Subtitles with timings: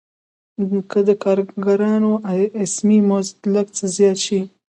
[0.91, 2.11] که د کارګرانو
[2.63, 4.41] اسمي مزد لږ څه زیات شي